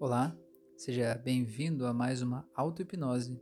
Olá, 0.00 0.34
seja 0.78 1.14
bem-vindo 1.14 1.84
a 1.84 1.92
mais 1.92 2.22
uma 2.22 2.48
auto-hipnose. 2.54 3.38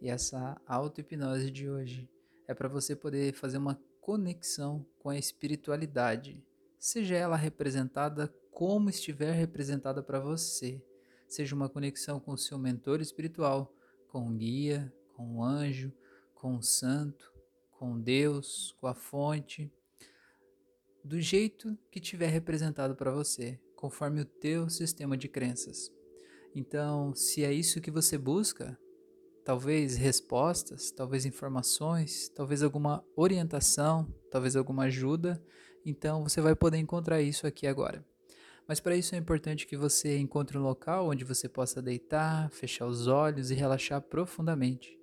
E 0.00 0.08
essa 0.08 0.58
auto-hipnose 0.66 1.50
de 1.50 1.68
hoje 1.68 2.08
é 2.48 2.54
para 2.54 2.70
você 2.70 2.96
poder 2.96 3.34
fazer 3.34 3.58
uma 3.58 3.78
conexão 4.00 4.86
com 4.98 5.10
a 5.10 5.18
espiritualidade, 5.18 6.42
seja 6.78 7.16
ela 7.16 7.36
representada 7.36 8.34
como 8.50 8.88
estiver 8.88 9.32
representada 9.32 10.02
para 10.02 10.18
você. 10.18 10.82
Seja 11.28 11.54
uma 11.54 11.68
conexão 11.68 12.18
com 12.18 12.32
o 12.32 12.38
seu 12.38 12.58
mentor 12.58 13.02
espiritual, 13.02 13.70
com 14.08 14.26
o 14.26 14.32
guia, 14.32 14.90
com 15.14 15.36
o 15.36 15.44
anjo, 15.44 15.92
com 16.34 16.56
o 16.56 16.62
santo, 16.62 17.30
com 17.72 18.00
Deus, 18.00 18.74
com 18.80 18.86
a 18.86 18.94
fonte, 18.94 19.70
do 21.04 21.20
jeito 21.20 21.76
que 21.90 22.00
tiver 22.00 22.28
representado 22.28 22.96
para 22.96 23.10
você, 23.10 23.60
conforme 23.80 24.20
o 24.20 24.24
teu 24.24 24.68
sistema 24.68 25.16
de 25.16 25.26
crenças. 25.26 25.90
Então, 26.54 27.14
se 27.14 27.42
é 27.44 27.52
isso 27.52 27.80
que 27.80 27.90
você 27.90 28.18
busca, 28.18 28.78
talvez 29.44 29.96
respostas, 29.96 30.90
talvez 30.90 31.24
informações, 31.24 32.28
talvez 32.28 32.62
alguma 32.62 33.04
orientação, 33.16 34.06
talvez 34.30 34.54
alguma 34.54 34.84
ajuda, 34.84 35.42
então 35.84 36.22
você 36.22 36.40
vai 36.40 36.54
poder 36.54 36.78
encontrar 36.78 37.22
isso 37.22 37.46
aqui 37.46 37.66
agora. 37.66 38.04
Mas 38.68 38.78
para 38.78 38.96
isso 38.96 39.14
é 39.14 39.18
importante 39.18 39.66
que 39.66 39.76
você 39.76 40.18
encontre 40.18 40.58
um 40.58 40.62
local 40.62 41.08
onde 41.08 41.24
você 41.24 41.48
possa 41.48 41.80
deitar, 41.80 42.50
fechar 42.50 42.86
os 42.86 43.06
olhos 43.06 43.50
e 43.50 43.54
relaxar 43.54 44.00
profundamente. 44.02 44.96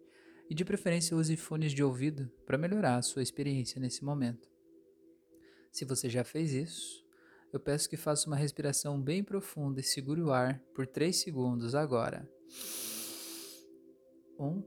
E 0.50 0.56
de 0.56 0.64
preferência 0.64 1.18
use 1.18 1.36
fones 1.36 1.74
de 1.74 1.84
ouvido 1.84 2.32
para 2.46 2.58
melhorar 2.58 2.96
a 2.96 3.02
sua 3.02 3.24
experiência 3.24 3.82
nesse 3.82 4.06
momento. 4.06 4.50
Se 5.72 5.84
você 5.84 6.10
já 6.10 6.24
fez 6.24 6.54
isso, 6.54 7.07
eu 7.58 7.60
peço 7.60 7.90
que 7.90 7.98
faça 7.98 8.28
uma 8.28 8.36
respiração 8.36 9.02
bem 9.02 9.24
profunda 9.24 9.80
e 9.80 9.84
segure 9.84 10.22
o 10.22 10.32
ar 10.32 10.60
por 10.76 10.86
3 10.86 11.16
segundos 11.16 11.74
agora. 11.74 12.30
1, 14.40 14.64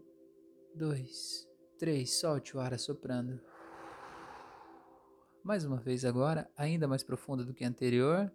2, 0.74 1.48
3. 1.78 2.18
Solte 2.18 2.56
o 2.56 2.60
ar 2.60 2.74
assoprando. 2.74 3.40
Mais 5.44 5.64
uma 5.64 5.78
vez 5.78 6.04
agora, 6.04 6.50
ainda 6.56 6.88
mais 6.88 7.04
profunda 7.04 7.44
do 7.44 7.54
que 7.54 7.64
a 7.64 7.68
anterior. 7.68 8.28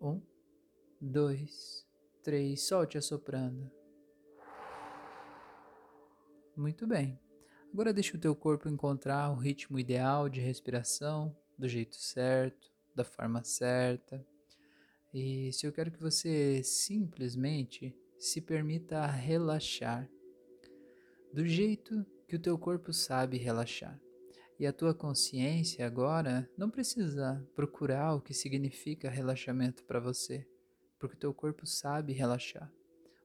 1, 0.00 0.20
2, 1.00 1.86
3. 2.24 2.60
Solte 2.60 2.98
assoprando. 2.98 3.70
Muito 6.56 6.88
bem. 6.88 7.20
Agora 7.72 7.92
deixe 7.92 8.16
o 8.16 8.20
teu 8.20 8.34
corpo 8.34 8.68
encontrar 8.68 9.30
o 9.30 9.36
ritmo 9.36 9.78
ideal 9.78 10.28
de 10.28 10.40
respiração 10.40 11.36
do 11.58 11.68
jeito 11.68 11.96
certo, 11.96 12.70
da 12.94 13.04
forma 13.04 13.42
certa. 13.44 14.24
E 15.12 15.52
se 15.52 15.66
eu 15.66 15.72
quero 15.72 15.90
que 15.90 16.00
você 16.00 16.62
simplesmente 16.62 17.96
se 18.18 18.40
permita 18.40 19.06
relaxar 19.06 20.08
do 21.32 21.46
jeito 21.46 22.06
que 22.28 22.36
o 22.36 22.38
teu 22.38 22.56
corpo 22.56 22.92
sabe 22.92 23.36
relaxar. 23.36 24.00
E 24.58 24.66
a 24.66 24.72
tua 24.72 24.94
consciência 24.94 25.84
agora 25.84 26.48
não 26.56 26.70
precisa 26.70 27.44
procurar 27.54 28.14
o 28.14 28.20
que 28.20 28.32
significa 28.32 29.10
relaxamento 29.10 29.84
para 29.84 29.98
você, 29.98 30.46
porque 30.98 31.16
o 31.16 31.18
teu 31.18 31.34
corpo 31.34 31.66
sabe 31.66 32.12
relaxar. 32.12 32.72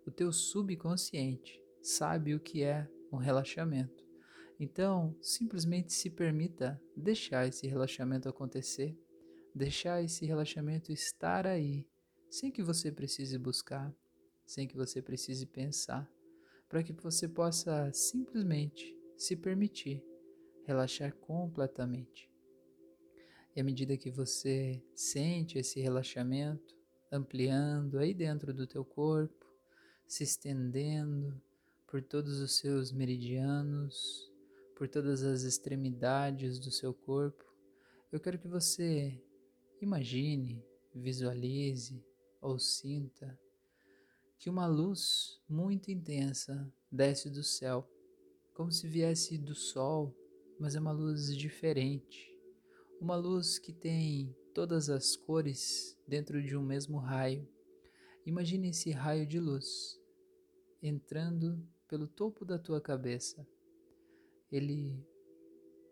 O 0.08 0.12
teu 0.12 0.34
subconsciente 0.34 1.62
sabe 1.84 2.34
o 2.34 2.40
que 2.40 2.64
é 2.64 2.90
um 3.12 3.18
relaxamento. 3.18 3.99
Então, 4.60 5.16
simplesmente 5.22 5.94
se 5.94 6.10
permita 6.10 6.82
deixar 6.96 7.48
esse 7.48 7.66
relaxamento 7.66 8.28
acontecer, 8.28 8.94
deixar 9.56 10.04
esse 10.04 10.26
relaxamento 10.26 10.92
estar 10.92 11.48
aí, 11.48 11.88
sem 12.30 12.52
que 12.52 12.62
você 12.62 12.92
precise 12.92 13.38
buscar, 13.38 13.96
sem 14.46 14.68
que 14.68 14.76
você 14.76 15.02
precise 15.02 15.46
pensar, 15.46 16.12
para 16.68 16.84
que 16.84 16.92
você 16.92 17.28
possa 17.28 17.90
simplesmente 17.94 18.96
se 19.18 19.36
permitir 19.36 20.04
relaxar 20.66 21.16
completamente. 21.16 22.30
E 23.56 23.62
à 23.62 23.64
medida 23.64 23.98
que 23.98 24.12
você 24.12 24.84
sente 24.94 25.58
esse 25.58 25.80
relaxamento 25.80 26.78
ampliando 27.12 27.98
aí 27.98 28.14
dentro 28.14 28.54
do 28.54 28.68
teu 28.68 28.84
corpo, 28.84 29.48
se 30.06 30.24
estendendo 30.24 31.42
por 31.88 32.04
todos 32.04 32.40
os 32.40 32.58
seus 32.58 32.92
meridianos, 32.92 34.29
por 34.80 34.88
todas 34.88 35.24
as 35.24 35.42
extremidades 35.42 36.58
do 36.58 36.72
seu 36.72 36.94
corpo, 36.94 37.44
eu 38.14 38.18
quero 38.18 38.40
que 38.40 38.48
você 38.48 39.22
imagine, 39.82 40.64
visualize 40.96 42.02
ou 42.42 42.58
sinta 42.58 43.38
que 44.38 44.50
uma 44.50 44.66
luz 44.66 45.38
muito 45.50 45.92
intensa 45.92 46.66
desce 46.90 47.30
do 47.30 47.44
céu, 47.44 47.86
como 48.54 48.72
se 48.72 48.88
viesse 48.88 49.38
do 49.38 49.54
sol, 49.54 50.16
mas 50.58 50.76
é 50.76 50.80
uma 50.80 50.94
luz 50.94 51.36
diferente. 51.36 52.34
Uma 53.02 53.18
luz 53.18 53.60
que 53.60 53.74
tem 53.74 54.34
todas 54.54 54.90
as 54.90 55.14
cores 55.14 56.00
dentro 56.08 56.42
de 56.42 56.56
um 56.56 56.64
mesmo 56.64 57.00
raio. 57.00 57.46
Imagine 58.26 58.70
esse 58.70 58.92
raio 58.92 59.28
de 59.28 59.42
luz 59.42 60.00
entrando 60.82 61.62
pelo 61.90 62.08
topo 62.08 62.46
da 62.46 62.58
tua 62.58 62.80
cabeça 62.80 63.46
ele 64.52 65.06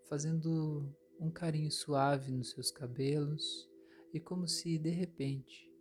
fazendo 0.09 0.93
um 1.19 1.29
carinho 1.29 1.71
suave 1.71 2.31
nos 2.31 2.51
seus 2.51 2.71
cabelos 2.71 3.69
e 4.13 4.19
como 4.19 4.47
se 4.47 4.77
de 4.77 4.89
repente 4.89 5.71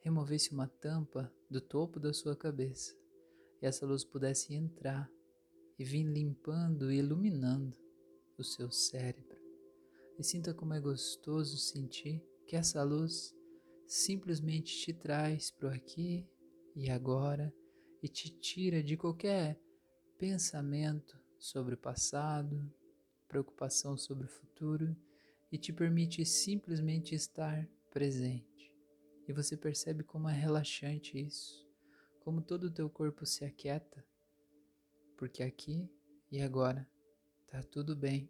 removesse 0.00 0.52
uma 0.52 0.66
tampa 0.66 1.32
do 1.50 1.60
topo 1.60 1.98
da 1.98 2.12
sua 2.12 2.36
cabeça 2.36 2.94
e 3.60 3.66
essa 3.66 3.86
luz 3.86 4.04
pudesse 4.04 4.54
entrar 4.54 5.10
e 5.78 5.84
vir 5.84 6.04
limpando 6.04 6.92
e 6.92 6.98
iluminando 6.98 7.76
o 8.38 8.44
seu 8.44 8.70
cérebro. 8.70 9.38
E 10.18 10.22
sinta 10.22 10.54
como 10.54 10.74
é 10.74 10.80
gostoso 10.80 11.56
sentir 11.56 12.22
que 12.46 12.56
essa 12.56 12.82
luz 12.82 13.34
simplesmente 13.86 14.76
te 14.76 14.92
traz 14.92 15.50
para 15.50 15.68
o 15.68 15.72
aqui 15.72 16.28
e 16.76 16.90
agora 16.90 17.52
e 18.02 18.08
te 18.08 18.30
tira 18.38 18.82
de 18.82 18.96
qualquer 18.96 19.58
pensamento 20.18 21.18
sobre 21.44 21.74
o 21.74 21.78
passado, 21.78 22.72
preocupação 23.28 23.98
sobre 23.98 24.24
o 24.24 24.30
futuro 24.30 24.96
e 25.52 25.58
te 25.58 25.74
permite 25.74 26.24
simplesmente 26.24 27.14
estar 27.14 27.68
presente. 27.90 28.72
E 29.28 29.32
você 29.32 29.54
percebe 29.54 30.02
como 30.02 30.26
é 30.26 30.32
relaxante 30.32 31.20
isso, 31.20 31.68
como 32.20 32.40
todo 32.40 32.64
o 32.64 32.70
teu 32.70 32.88
corpo 32.88 33.26
se 33.26 33.44
aquieta, 33.44 34.02
porque 35.18 35.42
aqui 35.42 35.86
e 36.32 36.40
agora 36.40 36.88
está 37.42 37.62
tudo 37.62 37.94
bem. 37.94 38.26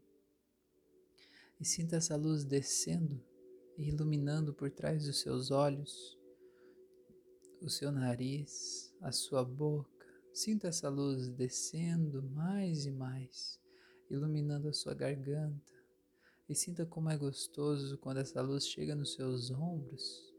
E 1.61 1.65
sinta 1.65 1.95
essa 1.95 2.17
luz 2.17 2.45
descendo 2.45 3.25
e 3.79 3.91
iluminando 3.91 4.53
por 4.53 4.73
trás 4.73 5.05
dos 5.05 5.21
seus 5.21 5.53
olhos, 5.53 6.19
o 7.63 7.71
seu 7.71 7.93
nariz, 7.93 8.93
a 9.01 9.13
sua 9.13 9.45
boca 9.45 9.94
Sinta 10.35 10.67
essa 10.67 10.89
luz 10.89 11.29
descendo 11.29 12.21
mais 12.21 12.87
e 12.87 12.91
mais, 12.91 13.57
iluminando 14.11 14.69
a 14.69 14.73
sua 14.73 14.93
garganta. 14.93 15.73
E 16.49 16.57
sinta 16.57 16.85
como 16.85 17.09
é 17.09 17.17
gostoso 17.17 17.97
quando 17.99 18.19
essa 18.19 18.43
luz 18.43 18.67
chega 18.67 18.97
nos 18.97 19.15
seus 19.15 19.53
ombros 19.53 20.35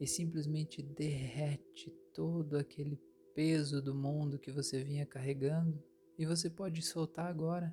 e 0.00 0.06
simplesmente 0.06 0.82
derrete 0.82 1.90
todo 2.12 2.58
aquele 2.58 3.00
peso 3.36 3.80
do 3.80 3.94
mundo 3.94 4.36
que 4.36 4.50
você 4.50 4.82
vinha 4.82 5.06
carregando 5.06 5.80
e 6.18 6.26
você 6.26 6.50
pode 6.50 6.82
soltar 6.82 7.28
agora. 7.28 7.72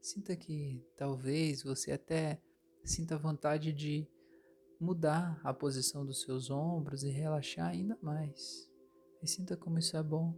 Sinta 0.00 0.34
que 0.34 0.84
talvez 0.96 1.62
você 1.62 1.92
até 1.92 2.42
sinta 2.82 3.16
vontade 3.16 3.72
de 3.72 4.04
mudar 4.80 5.40
a 5.44 5.54
posição 5.54 6.04
dos 6.04 6.22
seus 6.22 6.50
ombros 6.50 7.04
e 7.04 7.08
relaxar 7.08 7.68
ainda 7.68 7.96
mais. 8.02 8.68
E 9.22 9.28
sinta 9.28 9.56
como 9.56 9.78
isso 9.78 9.96
é 9.96 10.02
bom. 10.02 10.36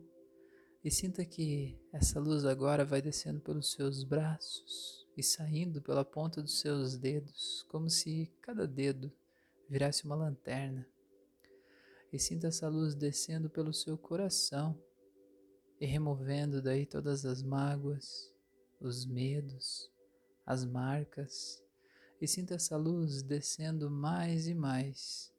E 0.86 0.90
sinta 0.92 1.24
que 1.24 1.76
essa 1.92 2.20
luz 2.20 2.44
agora 2.44 2.84
vai 2.84 3.02
descendo 3.02 3.40
pelos 3.40 3.72
seus 3.72 4.04
braços 4.04 5.04
e 5.16 5.20
saindo 5.20 5.82
pela 5.82 6.04
ponta 6.04 6.40
dos 6.40 6.60
seus 6.60 6.96
dedos, 6.96 7.66
como 7.68 7.90
se 7.90 8.32
cada 8.40 8.68
dedo 8.68 9.12
virasse 9.68 10.04
uma 10.04 10.14
lanterna. 10.14 10.86
E 12.12 12.20
sinta 12.20 12.46
essa 12.46 12.68
luz 12.68 12.94
descendo 12.94 13.50
pelo 13.50 13.72
seu 13.74 13.98
coração 13.98 14.80
e 15.80 15.86
removendo 15.86 16.62
daí 16.62 16.86
todas 16.86 17.26
as 17.26 17.42
mágoas, 17.42 18.32
os 18.80 19.04
medos, 19.04 19.90
as 20.46 20.64
marcas. 20.64 21.60
E 22.20 22.28
sinta 22.28 22.54
essa 22.54 22.76
luz 22.76 23.24
descendo 23.24 23.90
mais 23.90 24.46
e 24.46 24.54
mais 24.54 25.34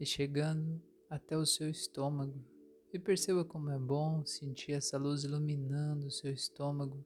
e 0.00 0.04
chegando 0.04 0.82
até 1.08 1.38
o 1.38 1.46
seu 1.46 1.70
estômago 1.70 2.57
e 2.92 2.98
perceba 2.98 3.44
como 3.44 3.70
é 3.70 3.78
bom 3.78 4.24
sentir 4.24 4.72
essa 4.72 4.96
luz 4.96 5.24
iluminando 5.24 6.06
o 6.06 6.10
seu 6.10 6.32
estômago 6.32 7.04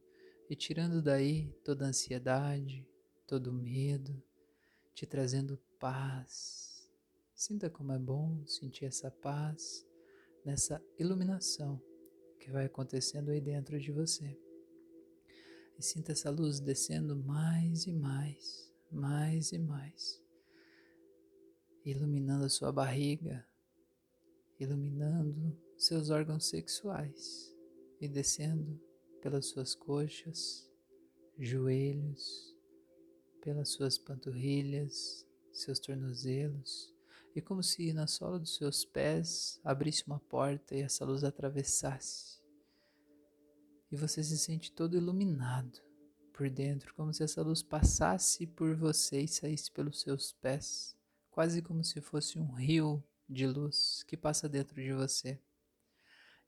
e 0.48 0.54
tirando 0.54 1.02
daí 1.02 1.52
toda 1.64 1.84
a 1.84 1.88
ansiedade, 1.88 2.86
todo 3.26 3.48
o 3.48 3.52
medo, 3.52 4.22
te 4.94 5.06
trazendo 5.06 5.58
paz, 5.78 6.72
Sinta 7.42 7.68
como 7.68 7.90
é 7.90 7.98
bom 7.98 8.46
sentir 8.46 8.84
essa 8.84 9.10
paz 9.10 9.84
nessa 10.44 10.80
iluminação 10.96 11.82
que 12.38 12.52
vai 12.52 12.66
acontecendo 12.66 13.32
aí 13.32 13.40
dentro 13.40 13.80
de 13.80 13.90
você. 13.90 14.38
E 15.76 15.82
sinta 15.82 16.12
essa 16.12 16.30
luz 16.30 16.60
descendo 16.60 17.16
mais 17.16 17.84
e 17.88 17.92
mais, 17.92 18.72
mais 18.92 19.50
e 19.50 19.58
mais, 19.58 20.22
iluminando 21.84 22.44
a 22.44 22.48
sua 22.48 22.70
barriga, 22.70 23.44
iluminando 24.60 25.58
seus 25.76 26.10
órgãos 26.10 26.46
sexuais 26.46 27.54
e 28.00 28.08
descendo 28.08 28.80
pelas 29.20 29.46
suas 29.46 29.74
coxas, 29.74 30.70
joelhos, 31.38 32.56
pelas 33.40 33.70
suas 33.70 33.98
panturrilhas, 33.98 35.26
seus 35.52 35.78
tornozelos, 35.78 36.92
e 37.34 37.40
como 37.40 37.62
se 37.62 37.92
na 37.92 38.06
sola 38.06 38.38
dos 38.38 38.56
seus 38.56 38.84
pés 38.84 39.60
abrisse 39.64 40.04
uma 40.06 40.20
porta 40.20 40.74
e 40.76 40.80
essa 40.80 41.04
luz 41.04 41.24
atravessasse. 41.24 42.40
E 43.90 43.96
você 43.96 44.22
se 44.22 44.38
sente 44.38 44.72
todo 44.72 44.96
iluminado 44.96 45.80
por 46.32 46.48
dentro, 46.48 46.94
como 46.94 47.12
se 47.12 47.22
essa 47.22 47.42
luz 47.42 47.62
passasse 47.62 48.46
por 48.46 48.74
você 48.74 49.22
e 49.22 49.28
saísse 49.28 49.70
pelos 49.70 50.00
seus 50.00 50.32
pés, 50.32 50.96
quase 51.30 51.62
como 51.62 51.84
se 51.84 52.00
fosse 52.00 52.38
um 52.38 52.52
rio 52.52 53.02
de 53.28 53.46
luz 53.46 54.02
que 54.06 54.16
passa 54.16 54.48
dentro 54.48 54.82
de 54.82 54.92
você. 54.92 55.40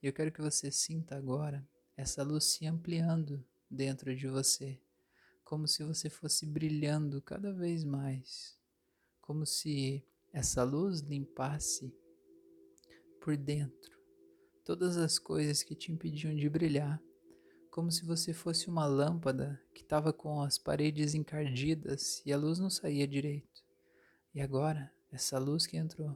Eu 0.06 0.12
quero 0.12 0.30
que 0.30 0.42
você 0.42 0.70
sinta 0.70 1.16
agora 1.16 1.66
essa 1.96 2.22
luz 2.22 2.44
se 2.44 2.66
ampliando 2.66 3.42
dentro 3.70 4.14
de 4.14 4.28
você, 4.28 4.78
como 5.42 5.66
se 5.66 5.82
você 5.82 6.10
fosse 6.10 6.44
brilhando 6.44 7.22
cada 7.22 7.50
vez 7.54 7.84
mais, 7.84 8.54
como 9.18 9.46
se 9.46 10.04
essa 10.30 10.62
luz 10.62 11.00
limpasse 11.00 11.90
por 13.18 13.34
dentro 13.34 13.98
todas 14.62 14.98
as 14.98 15.18
coisas 15.18 15.62
que 15.62 15.74
te 15.74 15.90
impediam 15.90 16.36
de 16.36 16.50
brilhar, 16.50 17.02
como 17.70 17.90
se 17.90 18.04
você 18.04 18.34
fosse 18.34 18.68
uma 18.68 18.84
lâmpada 18.84 19.58
que 19.74 19.80
estava 19.80 20.12
com 20.12 20.42
as 20.42 20.58
paredes 20.58 21.14
encardidas 21.14 22.20
e 22.26 22.32
a 22.32 22.36
luz 22.36 22.58
não 22.58 22.68
saía 22.68 23.08
direito. 23.08 23.64
E 24.34 24.42
agora, 24.42 24.92
essa 25.10 25.38
luz 25.38 25.66
que 25.66 25.78
entrou 25.78 26.14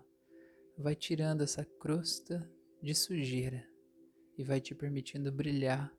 vai 0.76 0.94
tirando 0.94 1.40
essa 1.40 1.64
crosta 1.64 2.46
de 2.82 2.94
sujeira 2.94 3.77
e 4.38 4.44
vai 4.44 4.61
te 4.61 4.75
permitindo 4.75 5.31
brilhar 5.31 5.93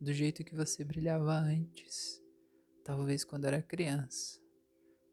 do 0.00 0.12
jeito 0.12 0.44
que 0.44 0.54
você 0.54 0.84
brilhava 0.84 1.32
antes, 1.32 2.20
talvez 2.84 3.24
quando 3.24 3.46
era 3.46 3.62
criança, 3.62 4.38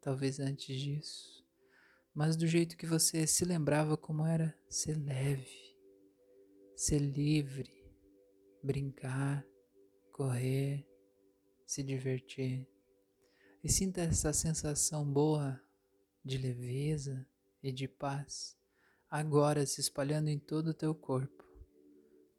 talvez 0.01 0.39
antes 0.39 0.77
disso 0.77 1.41
mas 2.13 2.35
do 2.35 2.45
jeito 2.45 2.77
que 2.77 2.85
você 2.85 3.25
se 3.25 3.45
lembrava 3.45 3.95
como 3.95 4.25
era 4.25 4.55
ser 4.69 4.97
leve, 4.97 5.77
ser 6.75 6.99
livre, 6.99 7.71
brincar, 8.61 9.45
correr, 10.11 10.85
se 11.65 11.81
divertir. 11.81 12.67
E 13.63 13.69
sinta 13.69 14.01
essa 14.01 14.33
sensação 14.33 15.09
boa 15.09 15.61
de 16.23 16.37
leveza 16.37 17.25
e 17.63 17.71
de 17.71 17.87
paz 17.87 18.57
agora 19.09 19.65
se 19.65 19.81
espalhando 19.81 20.29
em 20.29 20.39
todo 20.39 20.69
o 20.69 20.73
teu 20.73 20.95
corpo, 20.95 21.40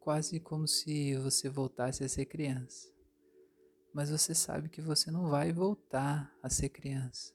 quase 0.02 0.40
como 0.40 0.66
se 0.66 1.14
você 1.16 1.48
voltasse 1.48 2.02
a 2.02 2.08
ser 2.08 2.26
criança. 2.26 2.92
Mas 3.94 4.10
você 4.10 4.34
sabe 4.34 4.68
que 4.68 4.82
você 4.82 5.12
não 5.12 5.30
vai 5.30 5.52
voltar 5.52 6.36
a 6.42 6.50
ser 6.50 6.70
criança. 6.70 7.32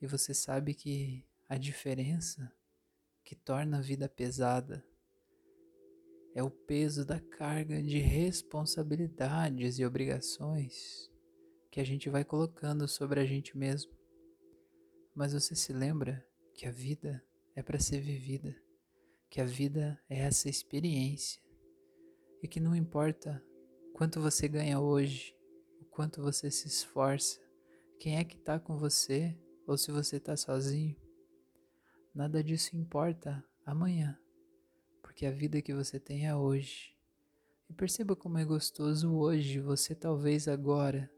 E 0.00 0.06
você 0.06 0.34
sabe 0.34 0.74
que 0.74 1.24
a 1.48 1.56
diferença 1.56 2.52
que 3.24 3.34
torna 3.34 3.78
a 3.78 3.80
vida 3.80 4.10
pesada 4.10 4.84
é 6.34 6.42
o 6.42 6.50
peso 6.50 7.02
da 7.02 7.18
carga 7.18 7.82
de 7.82 7.98
responsabilidades 7.98 9.78
e 9.78 9.84
obrigações 9.84 11.10
que 11.70 11.80
a 11.80 11.84
gente 11.84 12.10
vai 12.10 12.24
colocando 12.24 12.86
sobre 12.86 13.20
a 13.20 13.24
gente 13.24 13.56
mesmo. 13.56 13.92
Mas 15.14 15.32
você 15.32 15.54
se 15.54 15.72
lembra 15.72 16.26
que 16.52 16.66
a 16.66 16.70
vida 16.70 17.24
é 17.56 17.62
para 17.62 17.80
ser 17.80 18.00
vivida, 18.02 18.54
que 19.30 19.40
a 19.40 19.46
vida 19.46 19.98
é 20.10 20.18
essa 20.18 20.48
experiência 20.48 21.49
e 22.42 22.48
que 22.48 22.60
não 22.60 22.74
importa 22.74 23.42
quanto 23.92 24.20
você 24.20 24.48
ganha 24.48 24.80
hoje, 24.80 25.34
o 25.80 25.84
quanto 25.84 26.22
você 26.22 26.50
se 26.50 26.66
esforça, 26.66 27.40
quem 27.98 28.16
é 28.16 28.24
que 28.24 28.36
está 28.36 28.58
com 28.58 28.76
você 28.76 29.36
ou 29.66 29.76
se 29.76 29.92
você 29.92 30.16
está 30.16 30.36
sozinho 30.36 30.96
Nada 32.12 32.42
disso 32.42 32.76
importa 32.76 33.42
amanhã, 33.64 34.18
porque 35.00 35.24
a 35.24 35.30
vida 35.30 35.62
que 35.62 35.72
você 35.72 36.00
tem 36.00 36.26
é 36.26 36.34
hoje. 36.34 36.92
E 37.68 37.72
perceba 37.72 38.16
como 38.16 38.36
é 38.36 38.44
gostoso 38.44 39.14
hoje, 39.14 39.60
você 39.60 39.94
talvez 39.94 40.48
agora 40.48 41.08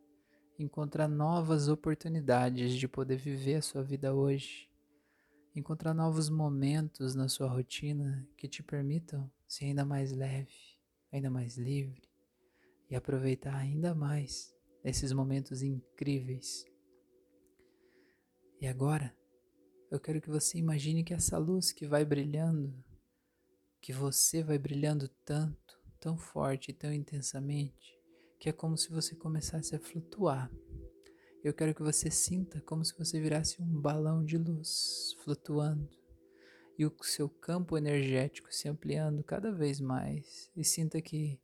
encontrar 0.58 1.08
novas 1.08 1.66
oportunidades 1.66 2.74
de 2.74 2.86
poder 2.86 3.16
viver 3.16 3.54
a 3.54 3.62
sua 3.62 3.82
vida 3.82 4.14
hoje. 4.14 4.68
Encontrar 5.56 5.94
novos 5.94 6.28
momentos 6.28 7.14
na 7.14 7.26
sua 7.26 7.48
rotina 7.48 8.28
que 8.36 8.46
te 8.46 8.62
permitam 8.62 9.30
ser 9.48 9.64
ainda 9.64 9.84
mais 9.84 10.12
leve, 10.12 10.71
ainda 11.12 11.30
mais 11.30 11.56
livre 11.56 12.02
e 12.90 12.96
aproveitar 12.96 13.54
ainda 13.54 13.94
mais 13.94 14.52
esses 14.82 15.12
momentos 15.12 15.62
incríveis. 15.62 16.64
E 18.60 18.66
agora, 18.66 19.14
eu 19.90 20.00
quero 20.00 20.20
que 20.20 20.30
você 20.30 20.58
imagine 20.58 21.04
que 21.04 21.14
essa 21.14 21.36
luz 21.36 21.70
que 21.70 21.86
vai 21.86 22.04
brilhando, 22.04 22.74
que 23.80 23.92
você 23.92 24.42
vai 24.42 24.58
brilhando 24.58 25.08
tanto, 25.24 25.80
tão 26.00 26.16
forte 26.16 26.72
tão 26.72 26.92
intensamente, 26.92 27.96
que 28.40 28.48
é 28.48 28.52
como 28.52 28.76
se 28.76 28.90
você 28.90 29.14
começasse 29.14 29.76
a 29.76 29.78
flutuar. 29.78 30.50
Eu 31.44 31.52
quero 31.52 31.74
que 31.74 31.82
você 31.82 32.10
sinta 32.10 32.60
como 32.62 32.84
se 32.84 32.96
você 32.96 33.20
virasse 33.20 33.60
um 33.60 33.80
balão 33.80 34.24
de 34.24 34.38
luz 34.38 35.14
flutuando 35.22 36.01
e 36.78 36.86
o 36.86 36.94
seu 37.02 37.28
campo 37.28 37.76
energético 37.76 38.52
se 38.52 38.68
ampliando 38.68 39.22
cada 39.22 39.52
vez 39.52 39.80
mais. 39.80 40.50
E 40.56 40.64
sinta 40.64 41.00
que 41.00 41.38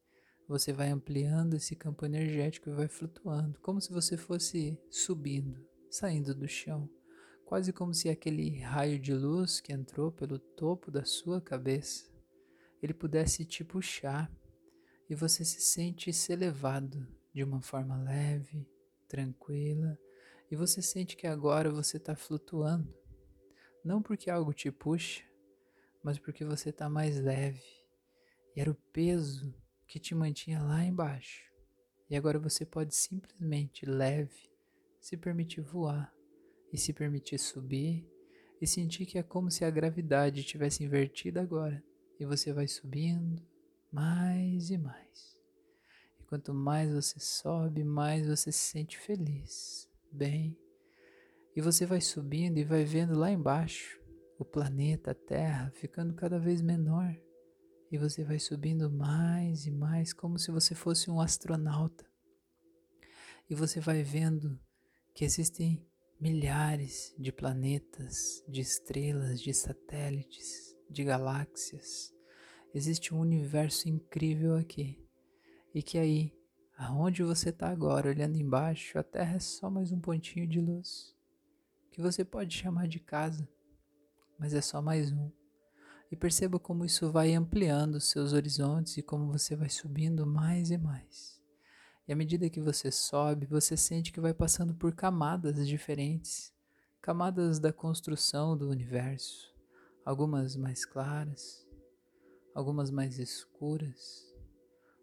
você 0.48 0.72
vai 0.72 0.88
ampliando 0.88 1.54
esse 1.54 1.76
campo 1.76 2.06
energético 2.06 2.70
e 2.70 2.74
vai 2.74 2.88
flutuando, 2.88 3.58
como 3.60 3.80
se 3.80 3.92
você 3.92 4.16
fosse 4.16 4.78
subindo, 4.90 5.60
saindo 5.90 6.34
do 6.34 6.48
chão 6.48 6.88
quase 7.48 7.72
como 7.72 7.94
se 7.94 8.10
aquele 8.10 8.60
raio 8.60 8.98
de 8.98 9.14
luz 9.14 9.58
que 9.58 9.72
entrou 9.72 10.12
pelo 10.12 10.38
topo 10.38 10.90
da 10.90 11.06
sua 11.06 11.40
cabeça, 11.40 12.06
ele 12.82 12.92
pudesse 12.92 13.42
te 13.42 13.64
puxar 13.64 14.30
e 15.08 15.14
você 15.14 15.46
se 15.46 15.58
sente 15.62 16.12
se 16.12 16.30
elevado 16.30 17.08
de 17.32 17.42
uma 17.42 17.62
forma 17.62 17.96
leve, 17.96 18.68
tranquila, 19.08 19.98
e 20.50 20.56
você 20.56 20.82
sente 20.82 21.16
que 21.16 21.26
agora 21.26 21.70
você 21.70 21.96
está 21.96 22.14
flutuando, 22.14 22.94
não 23.88 24.02
porque 24.02 24.30
algo 24.30 24.52
te 24.52 24.70
puxa, 24.70 25.24
mas 26.04 26.18
porque 26.18 26.44
você 26.44 26.68
está 26.68 26.90
mais 26.90 27.18
leve, 27.18 27.64
e 28.54 28.60
era 28.60 28.70
o 28.70 28.74
peso 28.92 29.54
que 29.86 29.98
te 29.98 30.14
mantinha 30.14 30.62
lá 30.62 30.84
embaixo, 30.84 31.42
e 32.10 32.14
agora 32.14 32.38
você 32.38 32.66
pode 32.66 32.94
simplesmente 32.94 33.86
leve 33.86 34.52
se 35.00 35.16
permitir 35.16 35.62
voar 35.62 36.14
e 36.70 36.76
se 36.76 36.92
permitir 36.92 37.38
subir 37.38 38.06
e 38.60 38.66
sentir 38.66 39.06
que 39.06 39.16
é 39.16 39.22
como 39.22 39.50
se 39.50 39.64
a 39.64 39.70
gravidade 39.70 40.44
tivesse 40.44 40.84
invertida 40.84 41.40
agora 41.40 41.82
e 42.20 42.26
você 42.26 42.52
vai 42.52 42.68
subindo 42.68 43.42
mais 43.90 44.68
e 44.68 44.76
mais. 44.76 45.38
E 46.20 46.24
quanto 46.24 46.52
mais 46.52 46.92
você 46.92 47.18
sobe, 47.18 47.82
mais 47.84 48.26
você 48.26 48.52
se 48.52 48.58
sente 48.58 48.98
feliz, 48.98 49.88
bem. 50.12 50.58
E 51.58 51.60
você 51.60 51.84
vai 51.84 52.00
subindo 52.00 52.56
e 52.58 52.62
vai 52.62 52.84
vendo 52.84 53.18
lá 53.18 53.32
embaixo 53.32 54.00
o 54.38 54.44
planeta, 54.44 55.12
Terra, 55.12 55.72
ficando 55.74 56.14
cada 56.14 56.38
vez 56.38 56.62
menor. 56.62 57.12
E 57.90 57.98
você 57.98 58.22
vai 58.22 58.38
subindo 58.38 58.88
mais 58.88 59.66
e 59.66 59.70
mais, 59.72 60.12
como 60.12 60.38
se 60.38 60.52
você 60.52 60.72
fosse 60.72 61.10
um 61.10 61.20
astronauta. 61.20 62.06
E 63.50 63.56
você 63.56 63.80
vai 63.80 64.04
vendo 64.04 64.56
que 65.12 65.24
existem 65.24 65.84
milhares 66.20 67.12
de 67.18 67.32
planetas, 67.32 68.40
de 68.46 68.60
estrelas, 68.60 69.40
de 69.40 69.52
satélites, 69.52 70.76
de 70.88 71.02
galáxias. 71.02 72.14
Existe 72.72 73.12
um 73.12 73.18
universo 73.18 73.88
incrível 73.88 74.54
aqui. 74.54 75.04
E 75.74 75.82
que 75.82 75.98
aí, 75.98 76.32
aonde 76.76 77.24
você 77.24 77.48
está 77.48 77.68
agora, 77.68 78.10
olhando 78.10 78.36
embaixo, 78.36 78.96
a 78.96 79.02
Terra 79.02 79.34
é 79.34 79.40
só 79.40 79.68
mais 79.68 79.90
um 79.90 79.98
pontinho 79.98 80.46
de 80.46 80.60
luz. 80.60 81.17
Que 81.98 82.02
você 82.02 82.24
pode 82.24 82.56
chamar 82.56 82.86
de 82.86 83.00
casa, 83.00 83.48
mas 84.38 84.54
é 84.54 84.60
só 84.60 84.80
mais 84.80 85.10
um. 85.10 85.32
E 86.12 86.14
perceba 86.14 86.56
como 86.56 86.84
isso 86.84 87.10
vai 87.10 87.34
ampliando 87.34 88.00
seus 88.00 88.32
horizontes 88.32 88.96
e 88.96 89.02
como 89.02 89.32
você 89.32 89.56
vai 89.56 89.68
subindo 89.68 90.24
mais 90.24 90.70
e 90.70 90.78
mais. 90.78 91.42
E 92.06 92.12
à 92.12 92.14
medida 92.14 92.48
que 92.48 92.60
você 92.60 92.92
sobe, 92.92 93.46
você 93.46 93.76
sente 93.76 94.12
que 94.12 94.20
vai 94.20 94.32
passando 94.32 94.76
por 94.76 94.94
camadas 94.94 95.66
diferentes 95.66 96.54
camadas 97.02 97.58
da 97.58 97.72
construção 97.72 98.56
do 98.56 98.70
universo, 98.70 99.52
algumas 100.04 100.54
mais 100.54 100.86
claras, 100.86 101.66
algumas 102.54 102.92
mais 102.92 103.18
escuras, 103.18 104.32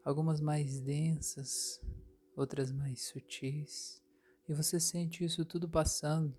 algumas 0.06 0.40
mais 0.40 0.80
densas, 0.80 1.82
outras 2.38 2.72
mais 2.72 3.02
sutis. 3.02 4.02
E 4.48 4.54
você 4.54 4.80
sente 4.80 5.26
isso 5.26 5.44
tudo 5.44 5.68
passando. 5.68 6.34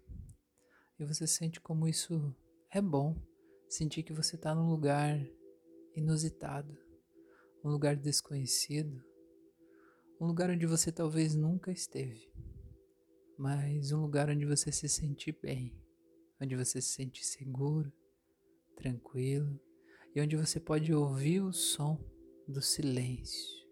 E 0.98 1.04
você 1.04 1.26
sente 1.26 1.60
como 1.60 1.86
isso 1.86 2.34
é 2.70 2.80
bom. 2.80 3.14
Sentir 3.68 4.02
que 4.02 4.12
você 4.12 4.36
está 4.36 4.54
num 4.54 4.68
lugar 4.68 5.18
inusitado, 5.94 6.76
um 7.64 7.70
lugar 7.70 7.96
desconhecido, 7.96 9.02
um 10.20 10.26
lugar 10.26 10.50
onde 10.50 10.66
você 10.66 10.92
talvez 10.92 11.34
nunca 11.34 11.72
esteve, 11.72 12.30
mas 13.36 13.92
um 13.92 14.00
lugar 14.00 14.30
onde 14.30 14.46
você 14.46 14.70
se 14.70 14.88
sente 14.88 15.32
bem, 15.32 15.74
onde 16.40 16.54
você 16.54 16.80
se 16.80 16.88
sente 16.88 17.24
seguro, 17.24 17.92
tranquilo 18.76 19.58
e 20.14 20.20
onde 20.20 20.36
você 20.36 20.60
pode 20.60 20.94
ouvir 20.94 21.40
o 21.40 21.52
som 21.52 21.98
do 22.46 22.62
silêncio. 22.62 23.66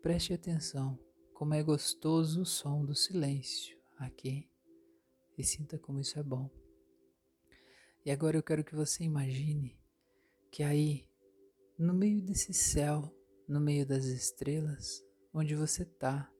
Preste 0.00 0.32
atenção 0.32 0.98
como 1.34 1.54
é 1.54 1.62
gostoso 1.62 2.42
o 2.42 2.46
som 2.46 2.84
do 2.84 2.94
silêncio 2.94 3.76
aqui 3.98 4.48
e 5.36 5.44
sinta 5.44 5.78
como 5.78 6.00
isso 6.00 6.18
é 6.18 6.22
bom. 6.22 6.50
E 8.04 8.10
agora 8.10 8.36
eu 8.36 8.42
quero 8.42 8.64
que 8.64 8.74
você 8.74 9.02
imagine 9.04 9.78
que 10.50 10.62
aí, 10.62 11.08
no 11.78 11.94
meio 11.94 12.22
desse 12.22 12.52
céu, 12.52 13.10
no 13.48 13.60
meio 13.60 13.86
das 13.86 14.04
estrelas, 14.04 15.04
onde 15.32 15.54
você 15.54 15.82
está, 15.82 16.30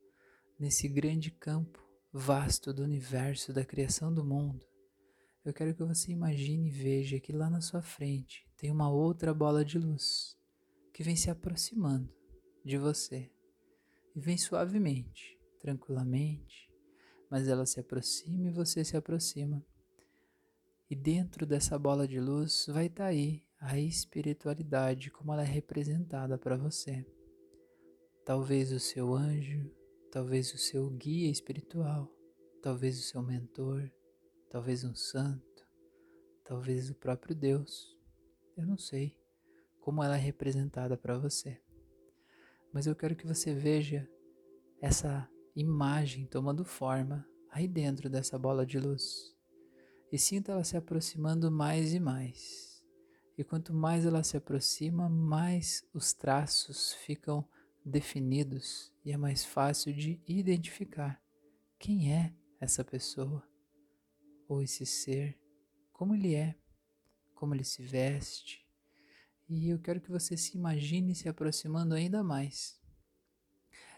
nesse 0.58 0.88
grande 0.88 1.30
campo 1.30 1.82
vasto 2.12 2.72
do 2.72 2.82
universo, 2.82 3.52
da 3.52 3.64
criação 3.64 4.12
do 4.12 4.24
mundo, 4.24 4.64
eu 5.44 5.52
quero 5.52 5.74
que 5.74 5.84
você 5.84 6.12
imagine 6.12 6.68
e 6.68 6.70
veja 6.70 7.20
que 7.20 7.32
lá 7.32 7.50
na 7.50 7.60
sua 7.60 7.82
frente 7.82 8.48
tem 8.56 8.70
uma 8.70 8.90
outra 8.90 9.34
bola 9.34 9.64
de 9.64 9.78
luz 9.78 10.38
que 10.92 11.02
vem 11.02 11.16
se 11.16 11.28
aproximando 11.28 12.10
de 12.64 12.78
você 12.78 13.30
e 14.14 14.20
vem 14.20 14.38
suavemente, 14.38 15.38
tranquilamente, 15.60 16.72
mas 17.30 17.48
ela 17.48 17.66
se 17.66 17.80
aproxima 17.80 18.48
e 18.48 18.52
você 18.52 18.84
se 18.84 18.96
aproxima. 18.96 19.64
E 20.88 20.94
dentro 20.94 21.46
dessa 21.46 21.78
bola 21.78 22.06
de 22.06 22.20
luz 22.20 22.66
vai 22.68 22.86
estar 22.86 23.04
tá 23.04 23.10
aí 23.10 23.42
a 23.58 23.78
espiritualidade 23.78 25.10
como 25.10 25.32
ela 25.32 25.42
é 25.42 25.46
representada 25.46 26.36
para 26.36 26.56
você. 26.56 27.04
Talvez 28.24 28.72
o 28.72 28.80
seu 28.80 29.14
anjo, 29.14 29.70
talvez 30.10 30.52
o 30.52 30.58
seu 30.58 30.88
guia 30.90 31.30
espiritual, 31.30 32.10
talvez 32.62 32.98
o 32.98 33.02
seu 33.02 33.22
mentor, 33.22 33.90
talvez 34.50 34.84
um 34.84 34.94
santo, 34.94 35.66
talvez 36.44 36.90
o 36.90 36.94
próprio 36.94 37.34
Deus. 37.34 37.96
Eu 38.56 38.66
não 38.66 38.78
sei 38.78 39.16
como 39.80 40.02
ela 40.02 40.16
é 40.16 40.20
representada 40.20 40.96
para 40.96 41.18
você 41.18 41.60
mas 42.74 42.88
eu 42.88 42.96
quero 42.96 43.14
que 43.14 43.24
você 43.24 43.54
veja 43.54 44.06
essa 44.80 45.30
imagem 45.54 46.26
tomando 46.26 46.64
forma 46.64 47.26
aí 47.50 47.68
dentro 47.68 48.10
dessa 48.10 48.38
bola 48.38 48.66
de 48.66 48.78
luz 48.78 49.34
e 50.10 50.18
sinta 50.18 50.52
ela 50.52 50.64
se 50.64 50.76
aproximando 50.76 51.50
mais 51.50 51.92
e 51.92 52.00
mais. 52.00 52.84
E 53.36 53.42
quanto 53.42 53.74
mais 53.74 54.06
ela 54.06 54.22
se 54.22 54.36
aproxima, 54.36 55.08
mais 55.08 55.84
os 55.92 56.12
traços 56.12 56.92
ficam 56.92 57.48
definidos 57.84 58.92
e 59.04 59.12
é 59.12 59.16
mais 59.16 59.44
fácil 59.44 59.92
de 59.92 60.22
identificar 60.26 61.20
quem 61.78 62.12
é 62.12 62.32
essa 62.60 62.84
pessoa 62.84 63.42
ou 64.48 64.62
esse 64.62 64.86
ser, 64.86 65.38
como 65.92 66.14
ele 66.14 66.34
é, 66.34 66.54
como 67.34 67.54
ele 67.54 67.64
se 67.64 67.82
veste, 67.82 68.64
e 69.48 69.68
eu 69.68 69.78
quero 69.78 70.00
que 70.00 70.10
você 70.10 70.36
se 70.36 70.56
imagine 70.56 71.14
se 71.14 71.28
aproximando 71.28 71.94
ainda 71.94 72.22
mais 72.22 72.80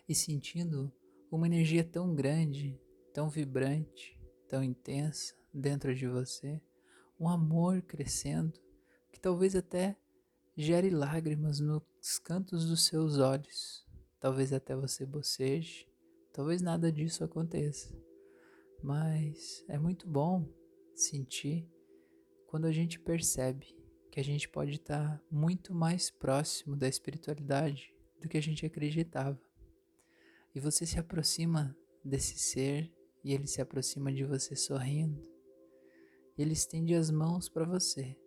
e 0.08 0.14
sentindo 0.14 0.92
uma 1.36 1.46
energia 1.46 1.84
tão 1.84 2.14
grande, 2.14 2.80
tão 3.12 3.28
vibrante, 3.28 4.18
tão 4.48 4.62
intensa 4.62 5.34
dentro 5.52 5.94
de 5.94 6.06
você, 6.06 6.60
um 7.20 7.28
amor 7.28 7.82
crescendo 7.82 8.58
que 9.12 9.20
talvez 9.20 9.54
até 9.54 9.96
gere 10.56 10.90
lágrimas 10.90 11.60
nos 11.60 12.18
cantos 12.18 12.66
dos 12.66 12.86
seus 12.86 13.18
olhos. 13.18 13.86
Talvez 14.18 14.52
até 14.52 14.74
você 14.74 15.04
boceje, 15.04 15.86
talvez 16.32 16.62
nada 16.62 16.90
disso 16.90 17.22
aconteça. 17.22 17.94
Mas 18.82 19.64
é 19.68 19.78
muito 19.78 20.08
bom 20.08 20.48
sentir 20.94 21.68
quando 22.46 22.66
a 22.66 22.72
gente 22.72 22.98
percebe 22.98 23.76
que 24.10 24.20
a 24.20 24.24
gente 24.24 24.48
pode 24.48 24.72
estar 24.72 25.22
muito 25.30 25.74
mais 25.74 26.10
próximo 26.10 26.74
da 26.74 26.88
espiritualidade 26.88 27.94
do 28.20 28.28
que 28.28 28.38
a 28.38 28.42
gente 28.42 28.64
acreditava. 28.64 29.45
E 30.56 30.60
você 30.60 30.86
se 30.86 30.98
aproxima 30.98 31.76
desse 32.02 32.38
ser 32.38 32.90
e 33.22 33.34
ele 33.34 33.46
se 33.46 33.60
aproxima 33.60 34.10
de 34.10 34.24
você 34.24 34.56
sorrindo. 34.56 35.22
Ele 36.38 36.54
estende 36.54 36.94
as 36.94 37.10
mãos 37.10 37.46
para 37.46 37.66
você 37.66 38.18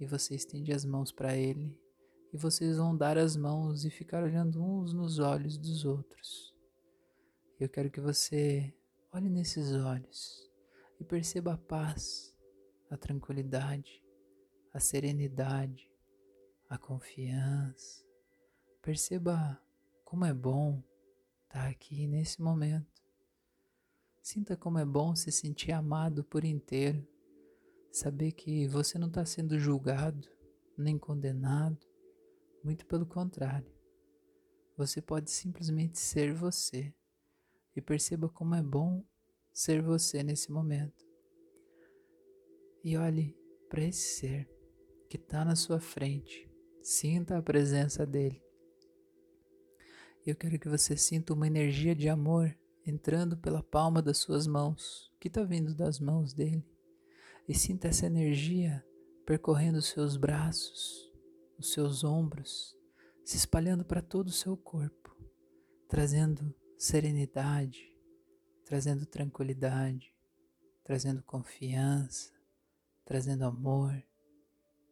e 0.00 0.04
você 0.04 0.34
estende 0.34 0.72
as 0.72 0.84
mãos 0.84 1.12
para 1.12 1.36
ele 1.36 1.80
e 2.32 2.36
vocês 2.36 2.78
vão 2.78 2.96
dar 2.96 3.16
as 3.16 3.36
mãos 3.36 3.84
e 3.84 3.90
ficar 3.90 4.24
olhando 4.24 4.60
uns 4.60 4.92
nos 4.92 5.20
olhos 5.20 5.56
dos 5.56 5.84
outros. 5.84 6.52
Eu 7.60 7.68
quero 7.68 7.92
que 7.92 8.00
você 8.00 8.74
olhe 9.12 9.30
nesses 9.30 9.70
olhos 9.70 10.50
e 10.98 11.04
perceba 11.04 11.52
a 11.52 11.58
paz, 11.58 12.36
a 12.90 12.96
tranquilidade, 12.96 14.02
a 14.74 14.80
serenidade, 14.80 15.88
a 16.68 16.76
confiança. 16.76 18.04
Perceba 18.82 19.62
como 20.04 20.24
é 20.24 20.34
bom 20.34 20.82
estar 21.52 21.68
aqui 21.68 22.06
nesse 22.06 22.40
momento. 22.40 22.90
Sinta 24.22 24.56
como 24.56 24.78
é 24.78 24.86
bom 24.86 25.14
se 25.14 25.30
sentir 25.30 25.72
amado 25.72 26.24
por 26.24 26.44
inteiro. 26.44 27.06
Saber 27.90 28.32
que 28.32 28.66
você 28.66 28.98
não 28.98 29.08
está 29.08 29.26
sendo 29.26 29.58
julgado 29.58 30.26
nem 30.78 30.98
condenado, 30.98 31.86
muito 32.64 32.86
pelo 32.86 33.04
contrário. 33.04 33.70
Você 34.78 35.02
pode 35.02 35.30
simplesmente 35.30 35.98
ser 35.98 36.32
você 36.32 36.94
e 37.76 37.82
perceba 37.82 38.30
como 38.30 38.54
é 38.54 38.62
bom 38.62 39.04
ser 39.52 39.82
você 39.82 40.22
nesse 40.22 40.50
momento. 40.50 41.06
E 42.82 42.96
olhe 42.96 43.36
para 43.68 43.84
esse 43.84 44.18
ser 44.18 44.48
que 45.06 45.18
está 45.18 45.44
na 45.44 45.54
sua 45.54 45.78
frente. 45.78 46.50
Sinta 46.80 47.36
a 47.36 47.42
presença 47.42 48.06
dele. 48.06 48.42
Eu 50.24 50.36
quero 50.36 50.56
que 50.56 50.68
você 50.68 50.96
sinta 50.96 51.34
uma 51.34 51.48
energia 51.48 51.96
de 51.96 52.08
amor 52.08 52.56
entrando 52.86 53.36
pela 53.36 53.62
palma 53.62 54.00
das 54.00 54.18
suas 54.18 54.46
mãos, 54.46 55.12
que 55.18 55.26
está 55.26 55.42
vindo 55.42 55.74
das 55.74 55.98
mãos 55.98 56.32
dele. 56.32 56.64
E 57.48 57.54
sinta 57.54 57.88
essa 57.88 58.06
energia 58.06 58.84
percorrendo 59.26 59.78
os 59.78 59.86
seus 59.86 60.16
braços, 60.16 61.10
os 61.58 61.72
seus 61.72 62.04
ombros, 62.04 62.76
se 63.24 63.36
espalhando 63.36 63.84
para 63.84 64.00
todo 64.00 64.28
o 64.28 64.32
seu 64.32 64.56
corpo, 64.56 65.16
trazendo 65.88 66.54
serenidade, 66.78 67.92
trazendo 68.64 69.04
tranquilidade, 69.04 70.14
trazendo 70.84 71.22
confiança, 71.24 72.32
trazendo 73.04 73.44
amor 73.44 74.00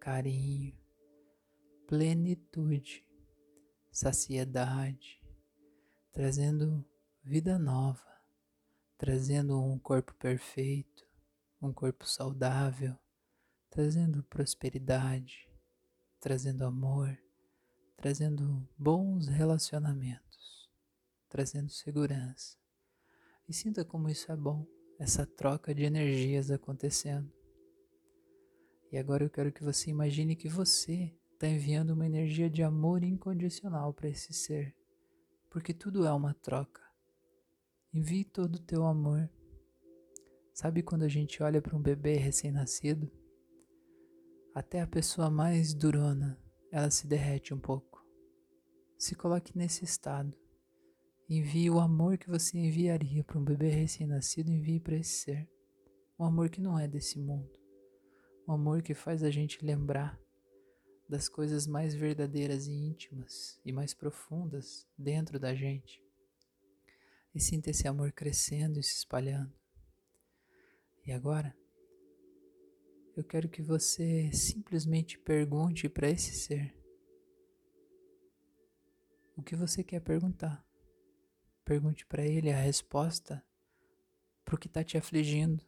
carinho, 0.01 0.75
plenitude, 1.87 3.05
saciedade, 3.93 5.20
trazendo 6.13 6.85
vida 7.23 7.59
nova, 7.59 8.11
trazendo 8.99 9.61
um 9.63 9.79
corpo 9.79 10.15
perfeito, 10.15 11.07
um 11.61 11.73
corpo 11.73 12.07
saudável, 12.07 12.97
trazendo 13.69 14.23
prosperidade, 14.25 15.49
trazendo 16.19 16.65
amor, 16.65 17.17
trazendo 17.97 18.67
bons 18.77 19.29
relacionamentos, 19.29 20.69
trazendo 21.29 21.71
segurança. 21.71 22.59
E 23.49 23.53
sinta 23.53 23.85
como 23.85 24.09
isso 24.09 24.31
é 24.33 24.37
bom, 24.37 24.67
essa 24.99 25.25
troca 25.25 25.75
de 25.75 25.85
energias 25.85 26.51
acontecendo. 26.51 27.33
E 28.93 28.99
agora 28.99 29.25
eu 29.25 29.31
quero 29.31 29.53
que 29.53 29.63
você 29.63 29.91
imagine 29.91 30.35
que 30.35 30.49
você 30.49 31.17
está 31.33 31.47
enviando 31.47 31.91
uma 31.91 32.05
energia 32.05 32.51
de 32.51 32.63
amor 32.63 33.05
incondicional 33.05 33.95
para 33.95 34.09
esse 34.09 34.33
ser, 34.33 34.77
porque 35.51 35.75
tudo 35.75 36.07
é 36.07 36.13
uma 36.13 36.33
troca. 36.33 36.81
Envie 37.93 38.25
todo 38.25 38.55
o 38.55 38.63
teu 38.63 38.87
amor. 38.87 39.29
Sabe 40.55 40.83
quando 40.83 41.03
a 41.03 41.09
gente 41.09 41.43
olha 41.43 41.61
para 41.61 41.77
um 41.77 41.83
bebê 41.83 42.15
recém-nascido? 42.15 43.11
Até 44.55 44.81
a 44.81 44.87
pessoa 44.87 45.29
mais 45.29 45.75
durona, 45.75 46.39
ela 46.71 46.91
se 46.91 47.07
derrete 47.07 47.53
um 47.53 47.59
pouco. 47.59 48.07
Se 48.97 49.15
coloque 49.15 49.57
nesse 49.59 49.85
estado. 49.85 50.37
Envie 51.29 51.71
o 51.71 51.81
amor 51.81 52.17
que 52.17 52.29
você 52.29 52.59
enviaria 52.59 53.23
para 53.25 53.39
um 53.39 53.45
bebê 53.45 53.69
recém-nascido, 53.69 54.51
envie 54.51 54.81
para 54.81 54.97
esse 54.97 55.23
ser. 55.23 55.51
Um 56.19 56.25
amor 56.25 56.51
que 56.51 56.61
não 56.61 56.79
é 56.79 56.87
desse 56.87 57.19
mundo 57.19 57.51
Um 58.47 58.53
amor 58.53 58.83
que 58.83 58.93
faz 58.93 59.23
a 59.23 59.31
gente 59.31 59.65
lembrar 59.65 60.21
das 61.11 61.29
coisas 61.29 61.67
mais 61.67 61.93
verdadeiras 61.93 62.69
e 62.69 62.73
íntimas 62.73 63.61
e 63.65 63.73
mais 63.73 63.93
profundas 63.93 64.87
dentro 64.97 65.41
da 65.41 65.53
gente. 65.53 66.01
E 67.35 67.41
sinta 67.41 67.71
esse 67.71 67.89
amor 67.89 68.13
crescendo 68.13 68.79
e 68.79 68.83
se 68.83 68.95
espalhando. 68.95 69.53
E 71.05 71.11
agora, 71.11 71.57
eu 73.17 73.25
quero 73.25 73.49
que 73.49 73.61
você 73.61 74.31
simplesmente 74.33 75.19
pergunte 75.19 75.89
para 75.89 76.09
esse 76.09 76.33
ser 76.33 76.73
o 79.37 79.43
que 79.43 79.57
você 79.57 79.83
quer 79.83 80.01
perguntar. 80.01 80.65
Pergunte 81.65 82.07
para 82.07 82.25
ele 82.25 82.53
a 82.53 82.57
resposta 82.57 83.45
para 84.45 84.55
o 84.55 84.59
que 84.59 84.69
está 84.69 84.85
te 84.85 84.97
afligindo. 84.97 85.65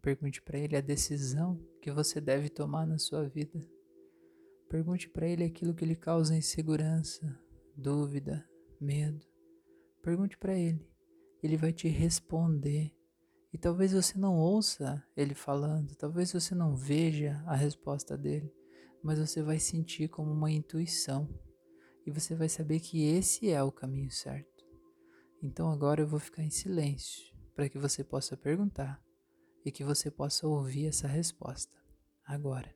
Pergunte 0.00 0.40
para 0.40 0.58
ele 0.58 0.74
a 0.74 0.80
decisão 0.80 1.62
que 1.82 1.90
você 1.92 2.18
deve 2.18 2.48
tomar 2.48 2.86
na 2.86 2.98
sua 2.98 3.28
vida. 3.28 3.73
Pergunte 4.68 5.08
para 5.08 5.26
ele 5.26 5.44
aquilo 5.44 5.74
que 5.74 5.84
lhe 5.84 5.96
causa 5.96 6.36
insegurança, 6.36 7.38
dúvida, 7.76 8.44
medo. 8.80 9.24
Pergunte 10.02 10.36
para 10.36 10.54
ele. 10.54 10.86
Ele 11.42 11.56
vai 11.56 11.72
te 11.72 11.88
responder. 11.88 12.92
E 13.52 13.58
talvez 13.58 13.92
você 13.92 14.18
não 14.18 14.36
ouça 14.36 15.02
ele 15.16 15.34
falando, 15.34 15.94
talvez 15.94 16.32
você 16.32 16.54
não 16.54 16.74
veja 16.74 17.42
a 17.46 17.54
resposta 17.54 18.18
dele, 18.18 18.52
mas 19.02 19.18
você 19.18 19.42
vai 19.42 19.60
sentir 19.60 20.08
como 20.08 20.32
uma 20.32 20.50
intuição 20.50 21.28
e 22.04 22.10
você 22.10 22.34
vai 22.34 22.48
saber 22.48 22.80
que 22.80 23.04
esse 23.04 23.50
é 23.50 23.62
o 23.62 23.70
caminho 23.70 24.10
certo. 24.10 24.64
Então 25.42 25.70
agora 25.70 26.00
eu 26.00 26.06
vou 26.06 26.18
ficar 26.18 26.42
em 26.42 26.50
silêncio 26.50 27.32
para 27.54 27.68
que 27.68 27.78
você 27.78 28.02
possa 28.02 28.36
perguntar 28.36 29.00
e 29.64 29.70
que 29.70 29.84
você 29.84 30.10
possa 30.10 30.46
ouvir 30.46 30.86
essa 30.86 31.06
resposta 31.06 31.72
agora. 32.26 32.74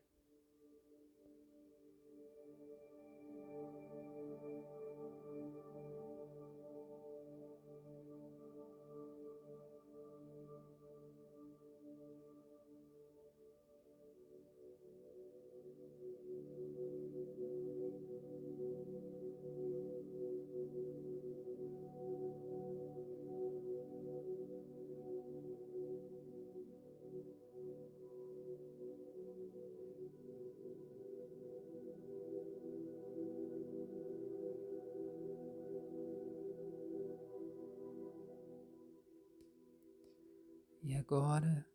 Agora 41.09 41.65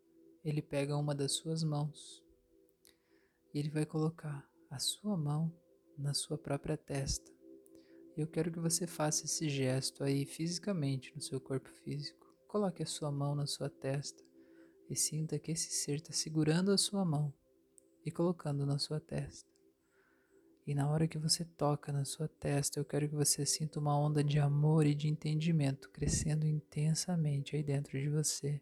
ele 0.45 0.61
pega 0.61 0.95
uma 0.95 1.13
das 1.13 1.33
suas 1.33 1.61
mãos 1.61 2.23
e 3.53 3.59
ele 3.59 3.69
vai 3.69 3.85
colocar 3.85 4.49
a 4.71 4.79
sua 4.79 5.17
mão 5.17 5.53
na 5.97 6.13
sua 6.13 6.37
própria 6.37 6.77
testa. 6.77 7.29
Eu 8.15 8.27
quero 8.27 8.49
que 8.49 8.61
você 8.61 8.87
faça 8.87 9.25
esse 9.25 9.49
gesto 9.49 10.05
aí 10.05 10.25
fisicamente 10.25 11.13
no 11.13 11.21
seu 11.21 11.41
corpo 11.41 11.69
físico. 11.69 12.25
Coloque 12.47 12.81
a 12.81 12.85
sua 12.85 13.11
mão 13.11 13.35
na 13.35 13.45
sua 13.45 13.69
testa 13.69 14.23
e 14.89 14.95
sinta 14.95 15.37
que 15.37 15.51
esse 15.51 15.69
ser 15.73 15.95
está 15.95 16.13
segurando 16.13 16.71
a 16.71 16.77
sua 16.77 17.03
mão 17.03 17.33
e 18.05 18.11
colocando 18.11 18.65
na 18.65 18.79
sua 18.79 19.01
testa. 19.01 19.51
E 20.65 20.73
na 20.73 20.89
hora 20.89 21.09
que 21.09 21.19
você 21.19 21.43
toca 21.43 21.91
na 21.91 22.05
sua 22.05 22.29
testa, 22.29 22.79
eu 22.79 22.85
quero 22.85 23.09
que 23.09 23.15
você 23.15 23.45
sinta 23.45 23.81
uma 23.81 23.99
onda 23.99 24.23
de 24.23 24.39
amor 24.39 24.85
e 24.85 24.95
de 24.95 25.09
entendimento 25.09 25.89
crescendo 25.89 26.47
intensamente 26.47 27.57
aí 27.57 27.63
dentro 27.63 27.99
de 27.99 28.07
você 28.07 28.61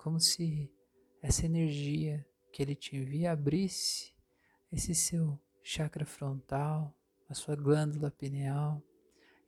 como 0.00 0.18
se 0.18 0.72
essa 1.20 1.44
energia 1.44 2.26
que 2.50 2.62
ele 2.62 2.74
te 2.74 2.96
envia 2.96 3.32
abrisse 3.32 4.14
esse 4.72 4.94
seu 4.94 5.38
chakra 5.62 6.06
frontal, 6.06 6.96
a 7.28 7.34
sua 7.34 7.54
glândula 7.54 8.10
pineal 8.10 8.82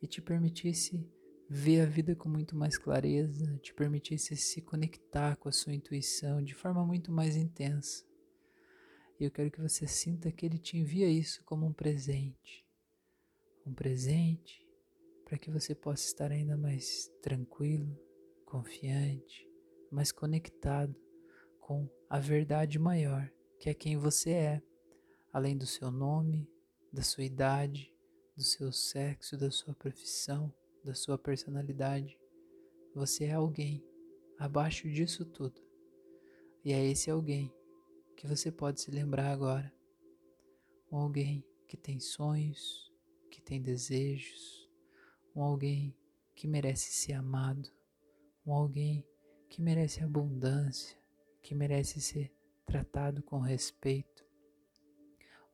e 0.03 0.07
te 0.07 0.21
permitisse 0.21 1.11
ver 1.49 1.81
a 1.81 1.87
vida 1.87 2.15
com 2.15 2.29
muito 2.29 2.55
mais 2.55 2.77
clareza, 2.77 3.59
te 3.63 3.73
permitisse 3.73 4.37
se 4.37 4.61
conectar 4.61 5.37
com 5.37 5.49
a 5.49 5.53
sua 5.53 5.73
intuição 5.73 6.43
de 6.43 6.55
forma 6.55 6.85
muito 6.85 7.11
mais 7.11 7.35
intensa. 7.35 8.05
E 9.19 9.25
eu 9.25 9.31
quero 9.31 9.51
que 9.51 9.61
você 9.61 9.87
sinta 9.87 10.31
que 10.31 10.45
ele 10.45 10.59
te 10.59 10.77
envia 10.77 11.09
isso 11.09 11.43
como 11.45 11.65
um 11.65 11.73
presente. 11.73 12.63
Um 13.65 13.73
presente 13.73 14.63
para 15.25 15.39
que 15.39 15.51
você 15.51 15.75
possa 15.75 16.05
estar 16.05 16.31
ainda 16.31 16.59
mais 16.59 17.11
tranquilo, 17.23 17.99
confiante, 18.45 19.51
mas 19.93 20.11
conectado 20.11 20.97
com 21.61 21.87
a 22.09 22.19
verdade 22.19 22.79
maior, 22.79 23.31
que 23.61 23.69
é 23.69 23.75
quem 23.75 23.99
você 23.99 24.31
é, 24.31 24.63
além 25.31 25.57
do 25.57 25.67
seu 25.67 25.91
nome, 25.91 26.49
da 26.91 27.03
sua 27.03 27.25
idade, 27.25 27.95
do 28.35 28.43
seu 28.43 28.73
sexo, 28.73 29.37
da 29.37 29.51
sua 29.51 29.75
profissão, 29.75 30.53
da 30.83 30.95
sua 30.95 31.19
personalidade. 31.19 32.19
Você 32.95 33.25
é 33.25 33.35
alguém 33.35 33.85
abaixo 34.39 34.89
disso 34.89 35.27
tudo. 35.27 35.61
E 36.65 36.73
é 36.73 36.85
esse 36.85 37.11
alguém 37.11 37.53
que 38.17 38.27
você 38.27 38.51
pode 38.51 38.81
se 38.81 38.91
lembrar 38.91 39.31
agora. 39.31 39.73
Um 40.91 40.97
alguém 40.97 41.45
que 41.69 41.77
tem 41.77 42.01
sonhos, 42.01 42.91
que 43.31 43.41
tem 43.41 43.61
desejos, 43.61 44.71
um 45.35 45.43
alguém 45.43 45.95
que 46.35 46.47
merece 46.47 46.93
ser 46.93 47.15
amado, 47.15 47.71
um 48.47 48.53
alguém 48.53 49.07
que 49.53 49.61
merece 49.61 50.03
abundância, 50.03 50.97
que 51.43 51.55
merece 51.55 52.01
ser 52.01 52.35
tratado 52.65 53.23
com 53.23 53.39
respeito, 53.39 54.25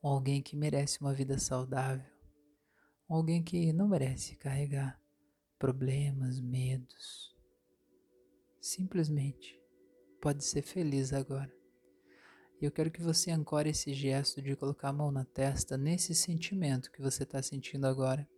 ou 0.01 0.13
alguém 0.13 0.41
que 0.41 0.55
merece 0.55 1.01
uma 1.01 1.13
vida 1.13 1.37
saudável, 1.37 2.09
ou 3.09 3.17
alguém 3.17 3.43
que 3.43 3.73
não 3.73 3.89
merece 3.89 4.37
carregar 4.37 5.03
problemas, 5.59 6.39
medos. 6.39 7.37
Simplesmente 8.61 9.61
pode 10.21 10.45
ser 10.45 10.63
feliz 10.63 11.13
agora. 11.13 11.53
E 12.61 12.67
eu 12.67 12.71
quero 12.71 12.93
que 12.93 13.03
você 13.03 13.33
ancore 13.33 13.71
esse 13.71 13.93
gesto 13.93 14.41
de 14.41 14.55
colocar 14.55 14.91
a 14.91 14.93
mão 14.93 15.11
na 15.11 15.25
testa 15.25 15.77
nesse 15.77 16.15
sentimento 16.15 16.93
que 16.93 17.03
você 17.03 17.25
está 17.25 17.43
sentindo 17.43 17.85
agora. 17.85 18.29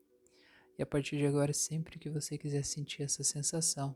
E 0.79 0.83
a 0.83 0.87
partir 0.87 1.19
de 1.19 1.27
agora, 1.27 1.53
sempre 1.53 1.99
que 1.99 2.09
você 2.09 2.39
quiser 2.39 2.65
sentir 2.65 3.03
essa 3.03 3.23
sensação, 3.23 3.95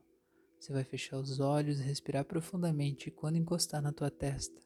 você 0.64 0.72
vai 0.72 0.82
fechar 0.82 1.18
os 1.18 1.40
olhos, 1.40 1.78
respirar 1.78 2.24
profundamente 2.24 3.08
e 3.08 3.12
quando 3.12 3.36
encostar 3.36 3.82
na 3.82 3.92
tua 3.92 4.10
testa, 4.10 4.58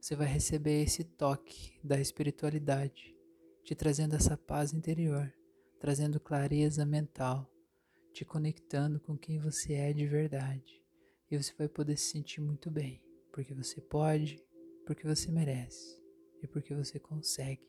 você 0.00 0.16
vai 0.16 0.26
receber 0.26 0.82
esse 0.82 1.04
toque 1.04 1.78
da 1.80 2.00
espiritualidade, 2.00 3.16
te 3.62 3.72
trazendo 3.72 4.16
essa 4.16 4.36
paz 4.36 4.72
interior, 4.72 5.32
trazendo 5.78 6.18
clareza 6.18 6.84
mental, 6.84 7.48
te 8.12 8.24
conectando 8.24 8.98
com 8.98 9.16
quem 9.16 9.38
você 9.38 9.74
é 9.74 9.92
de 9.92 10.08
verdade. 10.08 10.82
E 11.30 11.40
você 11.40 11.54
vai 11.56 11.68
poder 11.68 11.96
se 11.98 12.10
sentir 12.10 12.40
muito 12.40 12.68
bem, 12.68 13.00
porque 13.32 13.54
você 13.54 13.80
pode, 13.80 14.44
porque 14.84 15.06
você 15.06 15.30
merece 15.30 16.02
e 16.42 16.48
porque 16.48 16.74
você 16.74 16.98
consegue. 16.98 17.62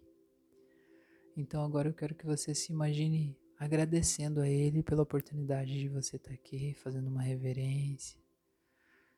Então 1.38 1.64
agora 1.64 1.88
eu 1.88 1.94
quero 1.94 2.16
que 2.16 2.26
você 2.26 2.56
se 2.56 2.72
imagine 2.72 3.38
agradecendo 3.58 4.42
a 4.42 4.50
Ele 4.50 4.84
pela 4.84 5.04
oportunidade 5.04 5.80
de 5.80 5.88
você 5.88 6.18
estar 6.18 6.34
aqui, 6.34 6.74
fazendo 6.74 7.08
uma 7.08 7.22
reverência, 7.22 8.20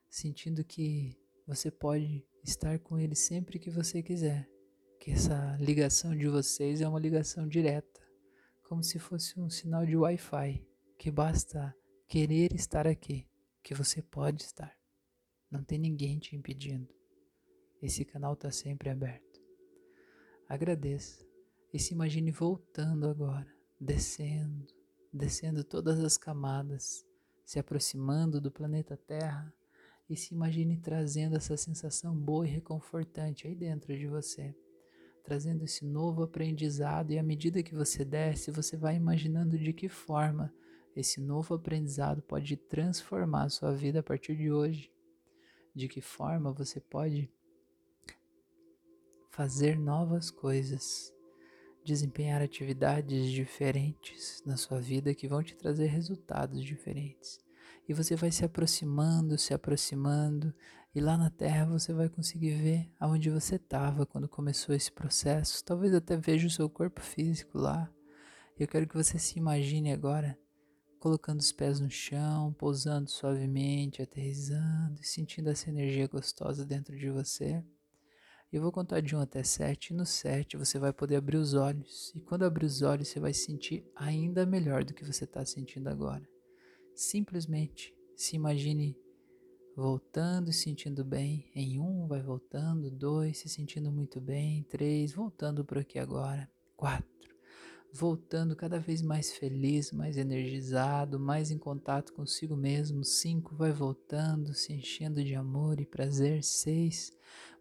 sentindo 0.09 0.63
que 0.63 1.17
você 1.45 1.71
pode 1.71 2.25
estar 2.43 2.79
com 2.79 2.99
Ele 2.99 3.15
sempre 3.15 3.59
que 3.59 3.69
você 3.69 4.03
quiser, 4.03 4.47
que 4.99 5.11
essa 5.11 5.57
ligação 5.59 6.15
de 6.15 6.27
vocês 6.27 6.81
é 6.81 6.87
uma 6.87 6.99
ligação 6.99 7.47
direta, 7.47 8.01
como 8.63 8.83
se 8.83 8.99
fosse 8.99 9.39
um 9.39 9.49
sinal 9.49 9.85
de 9.85 9.95
Wi-Fi, 9.95 10.65
que 10.97 11.09
basta 11.09 11.75
querer 12.07 12.53
estar 12.53 12.87
aqui, 12.87 13.27
que 13.63 13.73
você 13.73 14.01
pode 14.01 14.43
estar. 14.43 14.75
Não 15.49 15.63
tem 15.63 15.79
ninguém 15.79 16.19
te 16.19 16.35
impedindo. 16.35 16.93
Esse 17.81 18.03
canal 18.03 18.33
está 18.33 18.51
sempre 18.51 18.89
aberto. 18.89 19.41
Agradeça 20.49 21.25
e 21.73 21.79
se 21.79 21.93
imagine 21.93 22.31
voltando 22.31 23.07
agora 23.07 23.56
descendo, 23.79 24.67
descendo 25.13 25.63
todas 25.63 25.99
as 25.99 26.17
camadas, 26.17 27.05
se 27.45 27.59
aproximando 27.59 28.41
do 28.41 28.51
planeta 28.51 28.97
Terra 28.97 29.53
e 30.09 30.15
se 30.15 30.33
imagine 30.33 30.77
trazendo 30.77 31.35
essa 31.35 31.55
sensação 31.57 32.15
boa 32.15 32.47
e 32.47 32.51
reconfortante 32.51 33.47
aí 33.47 33.55
dentro 33.55 33.97
de 33.97 34.07
você, 34.07 34.55
trazendo 35.23 35.63
esse 35.63 35.85
novo 35.85 36.23
aprendizado 36.23 37.11
e 37.11 37.19
à 37.19 37.23
medida 37.23 37.63
que 37.63 37.75
você 37.75 38.03
desce, 38.03 38.51
você 38.51 38.77
vai 38.77 38.95
imaginando 38.95 39.57
de 39.57 39.73
que 39.73 39.89
forma 39.89 40.53
esse 40.95 41.21
novo 41.21 41.53
aprendizado 41.53 42.21
pode 42.21 42.57
transformar 42.57 43.43
a 43.43 43.49
sua 43.49 43.71
vida 43.71 43.99
a 43.99 44.03
partir 44.03 44.35
de 44.35 44.51
hoje, 44.51 44.91
de 45.75 45.87
que 45.87 46.01
forma 46.01 46.51
você 46.51 46.79
pode 46.79 47.29
fazer 49.29 49.77
novas 49.77 50.31
coisas, 50.31 51.13
desempenhar 51.87 52.41
atividades 52.41 53.31
diferentes 53.31 54.43
na 54.45 54.57
sua 54.57 54.79
vida 54.81 55.15
que 55.15 55.27
vão 55.27 55.41
te 55.41 55.55
trazer 55.55 55.87
resultados 55.87 56.61
diferentes. 56.61 57.39
E 57.87 57.93
você 57.93 58.13
vai 58.13 58.29
se 58.29 58.43
aproximando, 58.43 59.37
se 59.37 59.53
aproximando, 59.53 60.53
e 60.93 60.99
lá 60.99 61.17
na 61.17 61.29
Terra 61.29 61.65
você 61.65 61.93
vai 61.93 62.09
conseguir 62.09 62.55
ver 62.55 62.91
aonde 62.99 63.29
você 63.29 63.55
estava 63.55 64.05
quando 64.05 64.27
começou 64.27 64.75
esse 64.75 64.91
processo. 64.91 65.63
Talvez 65.63 65.93
até 65.93 66.17
veja 66.17 66.47
o 66.47 66.51
seu 66.51 66.69
corpo 66.69 66.99
físico 66.99 67.57
lá. 67.57 67.89
Eu 68.59 68.67
quero 68.67 68.85
que 68.85 68.95
você 68.95 69.17
se 69.17 69.39
imagine 69.39 69.93
agora 69.93 70.37
colocando 70.99 71.39
os 71.39 71.53
pés 71.53 71.79
no 71.79 71.89
chão, 71.89 72.51
pousando 72.53 73.09
suavemente, 73.09 74.01
aterrizando 74.01 74.99
e 74.99 75.07
sentindo 75.07 75.49
essa 75.49 75.69
energia 75.69 76.07
gostosa 76.07 76.65
dentro 76.65 76.97
de 76.97 77.09
você. 77.09 77.63
Eu 78.49 78.61
vou 78.61 78.71
contar 78.71 79.01
de 79.01 79.13
1 79.13 79.19
até 79.19 79.43
7, 79.43 79.89
e 79.89 79.93
no 79.93 80.05
7 80.05 80.55
você 80.55 80.79
vai 80.79 80.93
poder 80.93 81.17
abrir 81.17 81.35
os 81.35 81.53
olhos. 81.53 82.13
E 82.15 82.21
quando 82.21 82.43
abrir 82.43 82.65
os 82.65 82.81
olhos, 82.81 83.09
você 83.09 83.19
vai 83.19 83.33
sentir 83.33 83.83
ainda 83.93 84.45
melhor 84.45 84.85
do 84.85 84.93
que 84.93 85.03
você 85.03 85.25
está 85.25 85.43
sentindo 85.43 85.89
agora. 85.89 86.25
Simplesmente 86.95 87.93
se 88.15 88.37
imagine 88.37 88.97
voltando 89.75 90.49
e 90.49 90.53
sentindo 90.53 91.03
bem. 91.03 91.51
Em 91.53 91.77
1, 91.77 92.07
vai 92.07 92.21
voltando. 92.21 92.89
2, 92.89 93.37
se 93.37 93.49
sentindo 93.49 93.91
muito 93.91 94.21
bem. 94.21 94.63
3, 94.63 95.11
voltando 95.11 95.65
para 95.65 95.81
aqui 95.81 95.99
agora. 95.99 96.49
4, 96.77 97.05
voltando 97.91 98.55
cada 98.55 98.79
vez 98.79 99.01
mais 99.01 99.33
feliz, 99.33 99.91
mais 99.91 100.15
energizado, 100.15 101.19
mais 101.19 101.51
em 101.51 101.57
contato 101.57 102.13
consigo 102.13 102.55
mesmo. 102.55 103.03
5 103.03 103.57
vai 103.57 103.73
voltando, 103.73 104.53
se 104.53 104.71
enchendo 104.71 105.21
de 105.21 105.35
amor 105.35 105.81
e 105.81 105.85
prazer. 105.85 106.45
6 106.45 107.11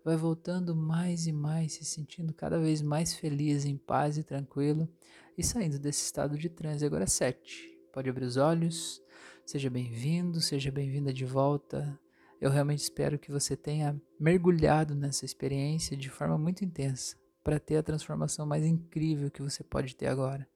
vai 0.07 0.17
voltando 0.17 0.77
mais 0.77 1.27
e 1.27 1.33
mais, 1.33 1.73
se 1.73 1.85
sentindo 1.85 2.33
cada 2.33 2.61
vez 2.61 2.81
mais 2.81 3.13
feliz, 3.13 3.65
em 3.65 3.77
paz 3.77 4.17
e 4.17 4.23
tranquilo 4.23 4.89
e 5.37 5.43
saindo 5.43 5.81
desse 5.81 6.05
estado 6.05 6.39
de 6.39 6.49
transe. 6.49 6.87
Agora 6.87 7.09
7. 7.09 7.77
Pode 7.93 8.09
abrir 8.09 8.25
os 8.25 8.37
olhos. 8.37 9.03
Seja 9.45 9.69
bem-vindo, 9.69 10.41
seja 10.41 10.71
bem-vinda 10.71 11.13
de 11.13 11.25
volta. 11.25 11.99
Eu 12.41 12.51
realmente 12.51 12.85
espero 12.85 13.19
que 13.19 13.33
você 13.33 13.57
tenha 13.57 14.01
mergulhado 14.17 14.95
nessa 14.95 15.25
experiência 15.25 15.97
de 15.97 16.09
forma 16.09 16.39
muito 16.39 16.65
intensa 16.65 17.17
para 17.43 17.59
ter 17.59 17.77
a 17.77 17.83
transformação 17.83 18.47
mais 18.47 18.65
incrível 18.65 19.29
que 19.29 19.43
você 19.43 19.65
pode 19.65 19.97
ter 19.97 20.07
agora. 20.07 20.49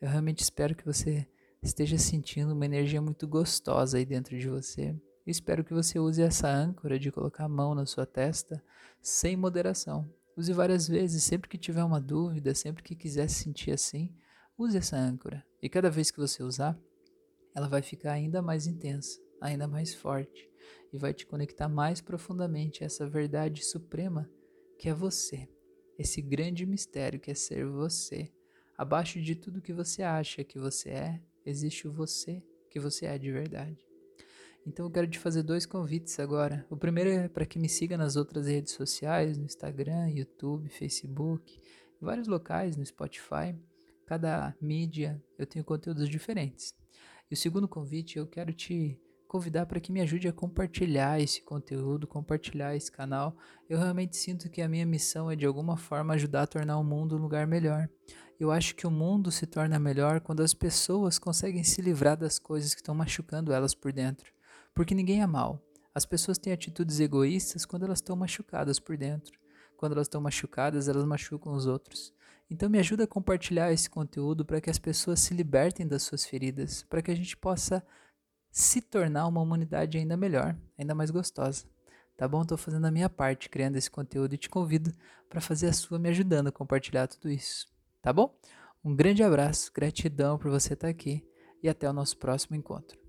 Eu 0.00 0.08
realmente 0.10 0.44
espero 0.44 0.76
que 0.76 0.86
você 0.86 1.26
esteja 1.60 1.98
sentindo 1.98 2.52
uma 2.52 2.66
energia 2.66 3.02
muito 3.02 3.26
gostosa 3.26 3.98
aí 3.98 4.04
dentro 4.04 4.38
de 4.38 4.48
você. 4.48 4.94
Espero 5.30 5.64
que 5.64 5.72
você 5.72 5.98
use 5.98 6.20
essa 6.20 6.48
âncora 6.48 6.98
de 6.98 7.12
colocar 7.12 7.44
a 7.44 7.48
mão 7.48 7.74
na 7.74 7.86
sua 7.86 8.06
testa 8.06 8.62
sem 9.00 9.36
moderação. 9.36 10.08
Use 10.36 10.52
várias 10.52 10.88
vezes, 10.88 11.22
sempre 11.24 11.48
que 11.48 11.58
tiver 11.58 11.84
uma 11.84 12.00
dúvida, 12.00 12.54
sempre 12.54 12.82
que 12.82 12.96
quiser 12.96 13.28
se 13.28 13.44
sentir 13.44 13.72
assim, 13.72 14.14
use 14.58 14.76
essa 14.76 14.96
âncora. 14.96 15.44
E 15.62 15.68
cada 15.68 15.90
vez 15.90 16.10
que 16.10 16.18
você 16.18 16.42
usar, 16.42 16.78
ela 17.54 17.68
vai 17.68 17.82
ficar 17.82 18.12
ainda 18.12 18.40
mais 18.40 18.66
intensa, 18.66 19.20
ainda 19.40 19.68
mais 19.68 19.94
forte 19.94 20.50
e 20.92 20.98
vai 20.98 21.12
te 21.12 21.26
conectar 21.26 21.68
mais 21.68 22.00
profundamente 22.00 22.82
a 22.82 22.86
essa 22.86 23.06
verdade 23.06 23.64
suprema 23.64 24.28
que 24.78 24.88
é 24.88 24.94
você 24.94 25.48
esse 25.98 26.20
grande 26.20 26.66
mistério 26.66 27.20
que 27.20 27.30
é 27.30 27.34
ser 27.34 27.66
você. 27.66 28.30
Abaixo 28.76 29.20
de 29.20 29.34
tudo 29.34 29.62
que 29.62 29.72
você 29.72 30.02
acha 30.02 30.42
que 30.42 30.58
você 30.58 30.90
é, 30.90 31.20
existe 31.44 31.86
o 31.86 31.92
você 31.92 32.42
que 32.70 32.80
você 32.80 33.06
é 33.06 33.18
de 33.18 33.30
verdade. 33.30 33.91
Então 34.66 34.86
eu 34.86 34.90
quero 34.90 35.08
te 35.08 35.18
fazer 35.18 35.42
dois 35.42 35.66
convites 35.66 36.18
agora. 36.20 36.64
O 36.70 36.76
primeiro 36.76 37.10
é 37.10 37.28
para 37.28 37.44
que 37.44 37.58
me 37.58 37.68
siga 37.68 37.96
nas 37.96 38.14
outras 38.14 38.46
redes 38.46 38.72
sociais, 38.72 39.36
no 39.36 39.44
Instagram, 39.44 40.08
YouTube, 40.10 40.68
Facebook, 40.68 41.60
vários 42.00 42.28
locais, 42.28 42.76
no 42.76 42.86
Spotify. 42.86 43.56
Cada 44.06 44.54
mídia 44.60 45.22
eu 45.36 45.46
tenho 45.46 45.64
conteúdos 45.64 46.08
diferentes. 46.08 46.74
E 47.30 47.34
o 47.34 47.36
segundo 47.36 47.66
convite 47.66 48.18
eu 48.18 48.26
quero 48.26 48.52
te 48.52 49.00
convidar 49.26 49.64
para 49.64 49.80
que 49.80 49.90
me 49.90 50.02
ajude 50.02 50.28
a 50.28 50.32
compartilhar 50.32 51.18
esse 51.18 51.42
conteúdo, 51.42 52.06
compartilhar 52.06 52.76
esse 52.76 52.92
canal. 52.92 53.34
Eu 53.68 53.78
realmente 53.78 54.16
sinto 54.16 54.50
que 54.50 54.60
a 54.60 54.68
minha 54.68 54.84
missão 54.84 55.30
é 55.30 55.34
de 55.34 55.46
alguma 55.46 55.76
forma 55.76 56.12
ajudar 56.14 56.42
a 56.42 56.46
tornar 56.46 56.78
o 56.78 56.84
mundo 56.84 57.16
um 57.16 57.20
lugar 57.22 57.46
melhor. 57.46 57.88
Eu 58.38 58.50
acho 58.50 58.76
que 58.76 58.86
o 58.86 58.90
mundo 58.90 59.30
se 59.32 59.46
torna 59.46 59.78
melhor 59.78 60.20
quando 60.20 60.42
as 60.42 60.52
pessoas 60.52 61.18
conseguem 61.18 61.64
se 61.64 61.80
livrar 61.80 62.16
das 62.16 62.38
coisas 62.38 62.74
que 62.74 62.80
estão 62.80 62.94
machucando 62.94 63.52
elas 63.52 63.74
por 63.74 63.92
dentro. 63.92 64.30
Porque 64.74 64.94
ninguém 64.94 65.22
é 65.22 65.26
mal. 65.26 65.62
As 65.94 66.06
pessoas 66.06 66.38
têm 66.38 66.52
atitudes 66.52 67.00
egoístas 67.00 67.66
quando 67.66 67.84
elas 67.84 67.98
estão 67.98 68.16
machucadas 68.16 68.78
por 68.78 68.96
dentro. 68.96 69.38
Quando 69.76 69.92
elas 69.92 70.06
estão 70.06 70.20
machucadas, 70.20 70.88
elas 70.88 71.04
machucam 71.04 71.52
os 71.52 71.66
outros. 71.66 72.14
Então 72.50 72.68
me 72.68 72.78
ajuda 72.78 73.04
a 73.04 73.06
compartilhar 73.06 73.72
esse 73.72 73.88
conteúdo 73.88 74.44
para 74.44 74.60
que 74.60 74.70
as 74.70 74.78
pessoas 74.78 75.20
se 75.20 75.34
libertem 75.34 75.86
das 75.86 76.02
suas 76.02 76.24
feridas, 76.24 76.82
para 76.84 77.02
que 77.02 77.10
a 77.10 77.14
gente 77.14 77.36
possa 77.36 77.84
se 78.50 78.80
tornar 78.82 79.26
uma 79.26 79.40
humanidade 79.40 79.96
ainda 79.98 80.16
melhor, 80.16 80.56
ainda 80.78 80.94
mais 80.94 81.10
gostosa. 81.10 81.64
Tá 82.16 82.28
bom? 82.28 82.42
Estou 82.42 82.58
fazendo 82.58 82.86
a 82.86 82.90
minha 82.90 83.08
parte, 83.08 83.48
criando 83.48 83.76
esse 83.76 83.90
conteúdo 83.90 84.34
e 84.34 84.38
te 84.38 84.48
convido 84.48 84.92
para 85.28 85.40
fazer 85.40 85.68
a 85.68 85.72
sua, 85.72 85.98
me 85.98 86.10
ajudando 86.10 86.48
a 86.48 86.52
compartilhar 86.52 87.06
tudo 87.06 87.30
isso. 87.30 87.66
Tá 88.02 88.12
bom? 88.12 88.38
Um 88.84 88.94
grande 88.94 89.22
abraço, 89.22 89.72
gratidão 89.74 90.38
por 90.38 90.50
você 90.50 90.74
estar 90.74 90.88
aqui 90.88 91.26
e 91.62 91.68
até 91.68 91.88
o 91.88 91.92
nosso 91.92 92.18
próximo 92.18 92.54
encontro. 92.54 93.01